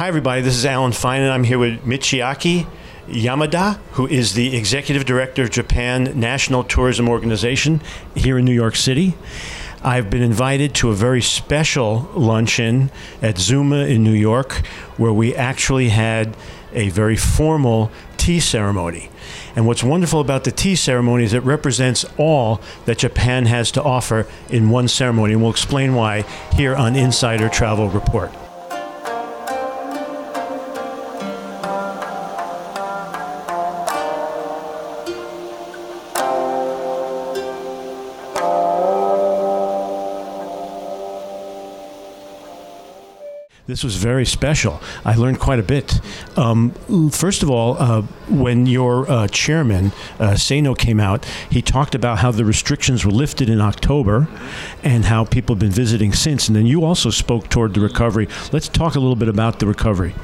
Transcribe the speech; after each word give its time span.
Hi, 0.00 0.08
everybody. 0.08 0.40
This 0.40 0.56
is 0.56 0.64
Alan 0.64 0.92
Fine, 0.92 1.20
and 1.20 1.30
I'm 1.30 1.44
here 1.44 1.58
with 1.58 1.84
Michiaki 1.84 2.66
Yamada, 3.06 3.76
who 3.92 4.06
is 4.06 4.32
the 4.32 4.56
executive 4.56 5.04
director 5.04 5.42
of 5.42 5.50
Japan 5.50 6.18
National 6.18 6.64
Tourism 6.64 7.06
Organization 7.06 7.82
here 8.14 8.38
in 8.38 8.46
New 8.46 8.54
York 8.54 8.76
City. 8.76 9.12
I've 9.84 10.08
been 10.08 10.22
invited 10.22 10.74
to 10.76 10.88
a 10.88 10.94
very 10.94 11.20
special 11.20 12.08
luncheon 12.14 12.90
at 13.20 13.36
Zuma 13.36 13.80
in 13.80 14.02
New 14.02 14.14
York 14.14 14.64
where 14.96 15.12
we 15.12 15.34
actually 15.34 15.90
had 15.90 16.34
a 16.72 16.88
very 16.88 17.18
formal 17.18 17.92
tea 18.16 18.40
ceremony. 18.40 19.10
And 19.54 19.66
what's 19.66 19.84
wonderful 19.84 20.20
about 20.22 20.44
the 20.44 20.50
tea 20.50 20.76
ceremony 20.76 21.24
is 21.24 21.34
it 21.34 21.42
represents 21.42 22.06
all 22.16 22.62
that 22.86 22.96
Japan 22.96 23.44
has 23.44 23.70
to 23.72 23.82
offer 23.82 24.26
in 24.48 24.70
one 24.70 24.88
ceremony. 24.88 25.34
And 25.34 25.42
we'll 25.42 25.50
explain 25.50 25.94
why 25.94 26.22
here 26.54 26.74
on 26.74 26.96
Insider 26.96 27.50
Travel 27.50 27.90
Report. 27.90 28.32
This 43.70 43.84
was 43.84 43.94
very 43.94 44.26
special. 44.26 44.80
I 45.04 45.14
learned 45.14 45.38
quite 45.38 45.60
a 45.60 45.62
bit. 45.62 46.00
Um, 46.36 46.72
first 47.12 47.44
of 47.44 47.50
all, 47.50 47.76
uh, 47.78 48.02
when 48.28 48.66
your 48.66 49.08
uh, 49.08 49.28
chairman, 49.28 49.92
uh, 50.18 50.34
Seino, 50.34 50.74
came 50.74 50.98
out, 50.98 51.24
he 51.48 51.62
talked 51.62 51.94
about 51.94 52.18
how 52.18 52.32
the 52.32 52.44
restrictions 52.44 53.04
were 53.04 53.12
lifted 53.12 53.48
in 53.48 53.60
October 53.60 54.26
and 54.82 55.04
how 55.04 55.24
people 55.24 55.54
have 55.54 55.60
been 55.60 55.70
visiting 55.70 56.12
since. 56.12 56.48
And 56.48 56.56
then 56.56 56.66
you 56.66 56.82
also 56.84 57.10
spoke 57.10 57.48
toward 57.48 57.74
the 57.74 57.80
recovery. 57.80 58.26
Let's 58.50 58.66
talk 58.66 58.96
a 58.96 58.98
little 58.98 59.14
bit 59.14 59.28
about 59.28 59.60
the 59.60 59.66
recovery. 59.66 60.16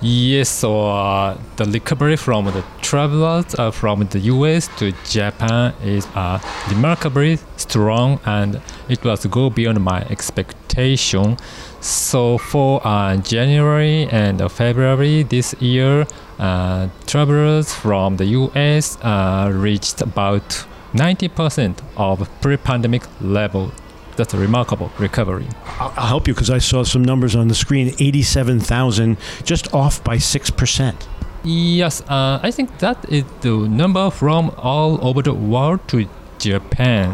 Yes, 0.00 0.48
so 0.48 0.90
uh, 0.90 1.36
the 1.56 1.64
recovery 1.64 2.14
from 2.14 2.44
the 2.44 2.64
travelers 2.80 3.52
uh, 3.58 3.72
from 3.72 4.06
the 4.06 4.20
US 4.20 4.68
to 4.78 4.92
Japan 5.04 5.74
is 5.82 6.06
uh, 6.14 6.38
remarkably 6.68 7.40
strong 7.56 8.20
and 8.24 8.60
it 8.88 9.02
was 9.04 9.26
go 9.26 9.50
beyond 9.50 9.80
my 9.80 10.02
expectation. 10.02 11.36
So 11.80 12.38
for 12.38 12.80
uh, 12.86 13.16
January 13.16 14.06
and 14.12 14.40
February 14.52 15.24
this 15.24 15.52
year, 15.60 16.06
uh, 16.38 16.86
travelers 17.08 17.74
from 17.74 18.18
the 18.18 18.26
US 18.26 18.98
uh, 19.02 19.50
reached 19.52 20.00
about 20.00 20.64
90% 20.94 21.82
of 21.96 22.28
pre-pandemic 22.40 23.02
level 23.20 23.72
that's 24.18 24.34
a 24.34 24.38
remarkable 24.38 24.90
recovery. 24.98 25.46
I'll, 25.80 25.94
I'll 25.96 26.06
help 26.06 26.28
you 26.28 26.34
because 26.34 26.50
I 26.50 26.58
saw 26.58 26.82
some 26.82 27.02
numbers 27.02 27.34
on 27.34 27.48
the 27.48 27.54
screen 27.54 27.94
87,000, 27.98 29.16
just 29.44 29.72
off 29.72 30.04
by 30.04 30.16
6%. 30.16 31.06
Yes, 31.44 32.02
uh, 32.02 32.40
I 32.42 32.50
think 32.50 32.78
that 32.78 33.10
is 33.10 33.24
the 33.40 33.56
number 33.68 34.10
from 34.10 34.52
all 34.58 34.98
over 35.06 35.22
the 35.22 35.32
world 35.32 35.80
to 35.88 36.06
Japan. 36.38 37.12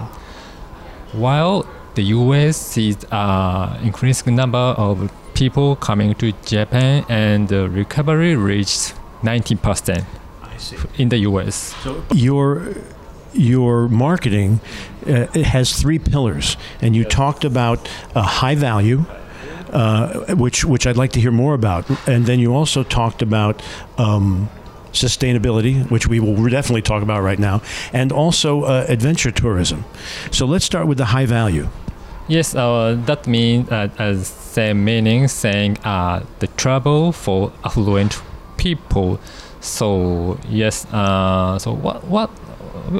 While 1.12 1.66
the 1.94 2.02
US 2.04 2.56
sees 2.56 3.04
uh, 3.12 3.78
increasing 3.82 4.34
number 4.34 4.58
of 4.58 5.12
people 5.34 5.76
coming 5.76 6.14
to 6.14 6.32
Japan 6.44 7.04
and 7.08 7.48
the 7.48 7.68
recovery 7.68 8.34
reached 8.34 8.94
19% 9.22 10.04
in 10.98 11.08
the 11.10 11.18
US. 11.18 11.74
So 11.82 12.02
your 12.14 12.74
your 13.34 13.88
marketing 13.88 14.60
uh, 15.06 15.26
has 15.42 15.72
three 15.80 15.98
pillars, 15.98 16.56
and 16.80 16.94
you 16.96 17.04
talked 17.04 17.44
about 17.44 17.88
uh, 18.14 18.22
high 18.22 18.54
value. 18.54 19.04
Uh, 19.72 20.36
which 20.36 20.64
which 20.64 20.86
I'd 20.86 20.96
like 20.96 21.10
to 21.12 21.20
hear 21.20 21.32
more 21.32 21.52
about, 21.52 21.90
and 22.06 22.26
then 22.26 22.38
you 22.38 22.54
also 22.54 22.84
talked 22.84 23.22
about 23.22 23.60
um, 23.98 24.48
sustainability, 24.92 25.90
which 25.90 26.06
we 26.06 26.20
will 26.20 26.48
definitely 26.48 26.82
talk 26.82 27.02
about 27.02 27.22
right 27.22 27.40
now, 27.40 27.60
and 27.92 28.12
also 28.12 28.62
uh, 28.62 28.86
adventure 28.88 29.32
tourism. 29.32 29.84
So 30.30 30.46
let's 30.46 30.64
start 30.64 30.86
with 30.86 30.98
the 30.98 31.06
high 31.06 31.26
value. 31.26 31.68
Yes, 32.28 32.54
uh, 32.54 32.96
that 33.06 33.26
means 33.26 33.68
uh, 33.70 33.88
as 33.98 34.28
same 34.28 34.84
meaning 34.84 35.28
saying 35.28 35.78
uh, 35.84 36.22
the 36.38 36.46
travel 36.46 37.12
for 37.12 37.52
affluent 37.64 38.22
people. 38.56 39.18
So 39.60 40.38
yes, 40.48 40.86
uh, 40.92 41.58
so 41.58 41.72
what 41.72 42.04
what 42.04 42.30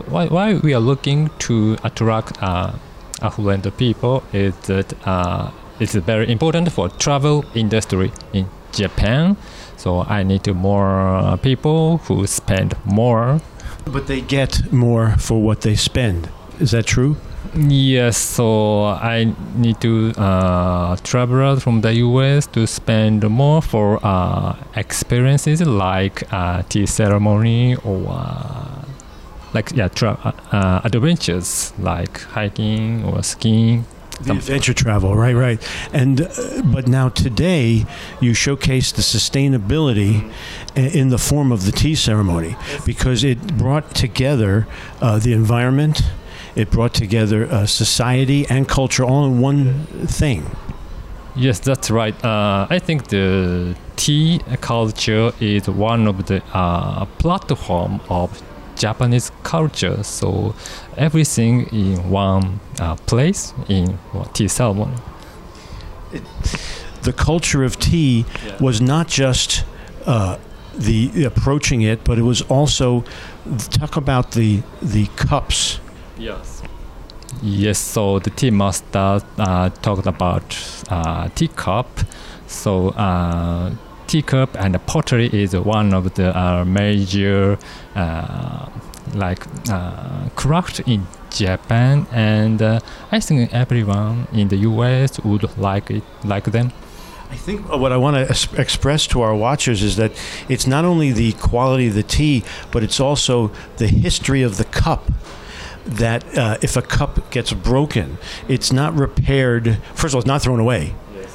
why, 0.09 0.27
why 0.27 0.55
we 0.55 0.75
are 0.75 0.81
looking 0.81 1.31
to 1.41 1.77
attract 1.85 2.43
uh, 2.43 2.73
affluent 3.23 3.77
people 3.77 4.23
is 4.33 4.55
that 4.67 4.95
uh, 5.07 5.51
it's 5.81 5.95
very 5.95 6.31
important 6.31 6.71
for 6.73 6.89
travel 6.89 7.45
industry 7.55 8.13
in 8.33 8.49
Japan. 8.73 9.37
So 9.77 10.03
I 10.03 10.23
need 10.23 10.47
more 10.55 11.39
people 11.43 11.99
who 11.99 12.27
spend 12.27 12.75
more. 12.85 13.41
But 13.85 14.07
they 14.07 14.21
get 14.21 14.73
more 14.73 15.17
for 15.19 15.43
what 15.43 15.61
they 15.61 15.75
spend. 15.75 16.29
Is 16.59 16.71
that 16.71 16.87
true? 16.87 17.17
Yes, 17.55 18.17
so 18.17 18.85
I 18.85 19.33
need 19.55 19.81
to 19.83 20.13
uh, 20.17 20.97
travel 21.05 21.61
from 21.61 21.83
the 21.83 21.95
US 21.95 22.47
to 22.49 22.67
spend 22.67 23.29
more 23.29 23.61
for 23.61 24.01
uh, 24.03 24.57
experiences 24.75 25.61
like 25.61 26.25
uh, 26.33 26.63
tea 26.69 26.87
ceremony 26.87 27.77
or 27.77 28.07
uh, 28.09 28.74
like 29.55 29.71
yeah, 29.73 29.89
tra- 29.89 30.19
uh, 30.25 30.57
uh, 30.57 30.81
adventures 30.85 31.73
like 31.79 32.21
hiking 32.21 33.05
or 33.05 33.23
skiing. 33.23 33.87
The 34.21 34.33
adventure 34.33 34.75
travel, 34.75 35.17
right, 35.17 35.35
right. 35.35 35.61
And 35.93 36.21
uh, 36.21 36.63
but 36.65 36.87
now 36.87 37.09
today 37.09 37.85
you 38.21 38.33
showcase 38.33 38.93
the 38.93 39.03
sustainability 39.03 40.31
in 40.77 41.09
the 41.09 41.19
form 41.19 41.51
of 41.51 41.65
the 41.67 41.73
tea 41.73 41.97
ceremony 41.97 42.57
because 42.87 43.25
it 43.25 43.57
brought 43.59 43.95
together 43.95 44.69
uh, 45.01 45.19
the 45.19 45.33
environment, 45.33 46.03
it 46.55 46.71
brought 46.71 46.95
together 46.95 47.47
uh, 47.47 47.67
society 47.67 48.47
and 48.49 48.69
culture 48.69 49.05
all 49.05 49.27
in 49.27 49.41
one 49.41 49.87
thing. 50.07 50.49
Yes, 51.35 51.59
that's 51.59 51.91
right. 51.91 52.15
Uh, 52.25 52.69
I 52.71 52.79
think 52.79 53.09
the 53.09 53.75
tea 53.97 54.41
culture 54.61 55.33
is 55.41 55.69
one 55.69 56.07
of 56.07 56.27
the 56.27 56.41
uh, 56.53 57.05
platform 57.19 58.01
of 58.09 58.41
Japanese 58.77 59.31
culture. 59.43 60.03
So 60.03 60.55
everything 60.97 61.67
in 61.73 62.11
one 62.11 62.61
uh, 62.81 62.97
place 63.07 63.53
in 63.69 63.99
tea 64.33 64.49
ceremony. 64.49 64.97
the 67.03 67.13
culture 67.13 67.65
of 67.65 67.79
tea 67.79 68.25
yeah. 68.47 68.57
was 68.61 68.81
not 68.81 69.09
just 69.09 69.65
uh, 70.07 70.39
the 70.77 71.25
approaching 71.25 71.83
it, 71.83 72.05
but 72.05 72.19
it 72.19 72.23
was 72.23 72.43
also 72.43 73.05
talk 73.71 73.97
about 73.97 74.33
the 74.33 74.63
the 74.83 75.07
cups. 75.17 75.81
Yes. 76.19 76.63
Yes. 77.43 77.79
So 77.79 78.19
the 78.19 78.31
tea 78.31 78.51
master 78.51 79.21
uh, 79.39 79.71
talked 79.83 80.07
about 80.07 80.45
uh, 80.89 81.29
teacup. 81.35 81.89
So 82.47 82.89
uh, 82.91 83.73
teacup 84.15 84.55
and 84.63 84.73
pottery 84.87 85.29
is 85.33 85.57
one 85.57 85.93
of 85.93 86.15
the 86.15 86.29
uh, 86.39 86.65
major 86.65 87.59
uh, 87.97 88.69
like 89.13 89.43
uh, 89.69 90.29
craft 90.37 90.79
in 90.87 91.05
Japan, 91.31 92.07
and 92.13 92.63
uh, 92.63 92.79
I 93.11 93.19
think 93.19 93.53
everyone 93.53 94.29
in 94.33 94.47
the 94.49 94.59
U.S. 94.71 95.19
would 95.25 95.45
like 95.59 95.91
it, 95.91 96.05
like 96.25 96.45
them. 96.45 96.71
I 97.29 97.37
think 97.47 97.69
what 97.69 97.91
I 97.91 97.97
want 97.97 98.15
to 98.17 98.61
express 98.61 99.09
to 99.09 99.23
our 99.23 99.35
watchers 99.35 99.83
is 99.83 99.97
that 99.97 100.13
it's 100.49 100.67
not 100.69 100.85
only 100.85 101.11
the 101.11 101.33
quality 101.33 101.89
of 101.89 101.95
the 101.95 102.05
tea, 102.05 102.45
but 102.71 102.85
it's 102.85 103.01
also 103.01 103.51
the 103.79 103.89
history 103.89 104.43
of 104.43 104.59
the 104.59 104.65
cup 104.67 105.11
that 105.85 106.23
uh, 106.39 106.57
if 106.63 106.77
a 106.77 106.83
cup 106.83 107.33
gets 107.33 107.53
broken, 107.53 108.19
it's 108.47 108.73
not 108.73 108.95
repaired. 108.95 109.79
First 109.95 110.13
of 110.13 110.15
all, 110.15 110.21
it's 110.21 110.27
not 110.35 110.43
thrown 110.43 110.61
away. 110.61 110.95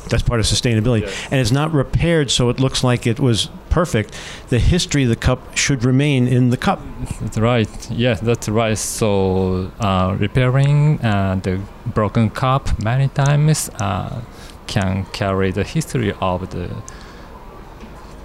That's 0.10 0.24
part 0.24 0.40
of 0.40 0.46
sustainability. 0.46 1.02
Yes. 1.02 1.28
And 1.32 1.40
it's 1.40 1.52
not 1.52 1.72
repaired 1.74 2.32
so 2.32 2.50
it 2.50 2.60
looks 2.60 2.84
like 2.84 3.06
it 3.06 3.20
was 3.20 3.50
perfect. 3.70 4.16
The 4.50 4.60
history 4.60 5.04
of 5.04 5.10
the 5.10 5.16
cup 5.16 5.56
should 5.56 5.84
remain 5.84 6.28
in 6.28 6.50
the 6.50 6.58
cup. 6.58 6.80
That's 7.22 7.38
right. 7.38 7.70
Yes, 7.92 8.20
that's 8.20 8.50
right. 8.50 8.78
So 8.78 9.72
uh, 9.80 10.16
repairing 10.20 11.00
uh, 11.02 11.40
the 11.42 11.60
broken 11.86 12.30
cup 12.30 12.82
many 12.84 13.08
times 13.10 13.70
uh, 13.80 14.22
can 14.68 15.06
carry 15.14 15.52
the 15.52 15.64
history 15.64 16.14
of 16.22 16.50
the 16.52 16.70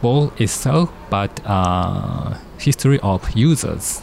bowl 0.03 0.32
itself, 0.38 0.93
but 1.11 1.41
uh, 1.44 2.38
history 2.59 3.00
of 3.00 3.31
users. 3.37 4.03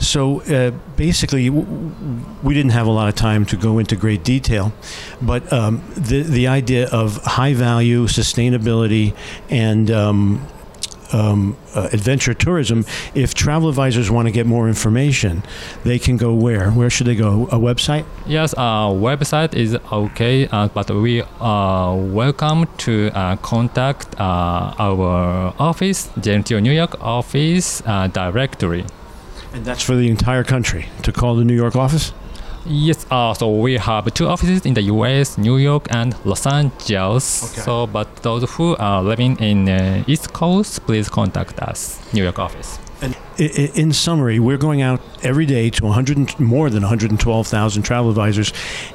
So 0.00 0.40
uh, 0.42 0.70
basically, 0.96 1.50
we 1.50 2.54
didn't 2.54 2.72
have 2.72 2.86
a 2.86 2.90
lot 2.90 3.08
of 3.08 3.14
time 3.14 3.44
to 3.46 3.56
go 3.56 3.78
into 3.78 3.96
great 3.96 4.24
detail, 4.24 4.72
but 5.20 5.52
um, 5.52 5.82
the 5.94 6.22
the 6.22 6.48
idea 6.48 6.88
of 6.88 7.22
high 7.22 7.52
value, 7.52 8.06
sustainability, 8.06 9.14
and 9.50 9.90
um, 9.90 10.46
um, 11.12 11.56
uh, 11.74 11.88
adventure 11.92 12.34
tourism. 12.34 12.84
If 13.14 13.34
travel 13.34 13.68
advisors 13.68 14.10
want 14.10 14.26
to 14.26 14.32
get 14.32 14.46
more 14.46 14.68
information, 14.68 15.42
they 15.84 15.98
can 15.98 16.16
go 16.16 16.34
where? 16.34 16.70
Where 16.70 16.90
should 16.90 17.06
they 17.06 17.14
go? 17.14 17.44
A 17.46 17.58
website? 17.58 18.04
Yes, 18.26 18.54
our 18.54 18.92
website 18.92 19.54
is 19.54 19.76
okay, 19.92 20.48
uh, 20.48 20.68
but 20.68 20.90
we 20.90 21.22
are 21.40 21.96
welcome 21.96 22.66
to 22.78 23.10
uh, 23.14 23.36
contact 23.36 24.18
uh, 24.20 24.74
our 24.78 25.54
office, 25.58 26.08
JNTO 26.18 26.62
New 26.62 26.72
York 26.72 27.02
office 27.02 27.82
uh, 27.86 28.06
directory. 28.06 28.84
And 29.52 29.64
that's 29.64 29.82
for 29.82 29.96
the 29.96 30.08
entire 30.08 30.44
country 30.44 30.86
to 31.02 31.12
call 31.12 31.34
the 31.36 31.44
New 31.44 31.56
York 31.56 31.76
office? 31.76 32.12
Yes, 32.66 33.06
uh, 33.10 33.32
so 33.34 33.50
we 33.56 33.78
have 33.78 34.12
two 34.12 34.26
offices 34.26 34.66
in 34.66 34.74
the 34.74 34.82
U.S., 34.82 35.38
New 35.38 35.56
York 35.56 35.86
and 35.90 36.14
Los 36.26 36.46
Angeles. 36.46 37.52
Okay. 37.52 37.62
So, 37.62 37.86
but 37.86 38.16
those 38.16 38.48
who 38.52 38.76
are 38.76 39.02
living 39.02 39.38
in 39.40 39.68
uh, 39.68 40.04
East 40.06 40.32
Coast, 40.32 40.84
please 40.84 41.08
contact 41.08 41.58
us, 41.60 41.98
New 42.12 42.22
York 42.22 42.38
office. 42.38 42.78
And 43.02 43.16
in 43.38 43.94
summary, 43.94 44.38
we're 44.38 44.58
going 44.58 44.82
out 44.82 45.00
every 45.22 45.46
day 45.46 45.70
to 45.70 45.84
100 45.84 46.16
and, 46.18 46.38
more 46.38 46.68
than 46.68 46.82
112,000 46.82 47.82
travel 47.82 48.10
advisors, 48.10 48.52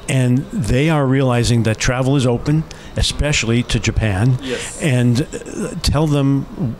and 0.08 0.38
they 0.52 0.88
are 0.88 1.04
realizing 1.04 1.64
that 1.64 1.78
travel 1.78 2.14
is 2.14 2.24
open, 2.24 2.62
especially 2.96 3.64
to 3.64 3.80
Japan. 3.80 4.38
Yes. 4.42 4.80
And 4.80 5.22
uh, 5.22 5.74
tell 5.82 6.06
them 6.06 6.76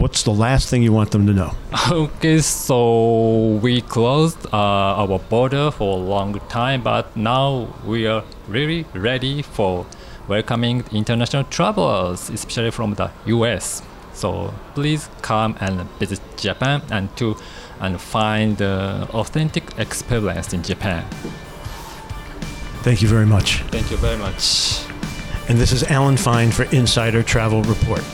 what's 0.00 0.22
the 0.22 0.32
last 0.32 0.70
thing 0.70 0.82
you 0.82 0.92
want 0.92 1.10
them 1.10 1.26
to 1.26 1.32
know. 1.32 1.52
Okay, 1.90 2.38
so 2.38 3.58
we 3.62 3.82
closed 3.82 4.46
uh, 4.52 5.02
our 5.02 5.18
border 5.18 5.70
for 5.70 5.98
a 5.98 6.00
long 6.00 6.40
time, 6.48 6.82
but 6.82 7.14
now 7.16 7.68
we 7.84 8.06
are 8.06 8.24
really 8.48 8.86
ready 8.94 9.42
for 9.42 9.86
welcoming 10.28 10.84
international 10.92 11.44
travelers, 11.44 12.30
especially 12.30 12.70
from 12.70 12.94
the 12.94 13.10
U.S. 13.26 13.82
So 14.14 14.54
please 14.74 15.08
come 15.20 15.56
and 15.60 15.82
visit 15.98 16.20
Japan 16.36 16.82
and 16.90 17.14
to 17.16 17.36
and 17.80 18.00
find 18.00 18.58
the 18.58 19.08
authentic 19.12 19.64
experience 19.78 20.52
in 20.52 20.62
Japan. 20.62 21.04
Thank 22.82 23.02
you 23.02 23.08
very 23.08 23.26
much. 23.26 23.62
Thank 23.70 23.90
you 23.90 23.96
very 23.96 24.18
much. 24.18 24.84
And 25.48 25.58
this 25.58 25.72
is 25.72 25.82
Alan 25.84 26.16
Fine 26.16 26.52
for 26.52 26.64
Insider 26.64 27.22
Travel 27.22 27.62
Report. 27.62 28.04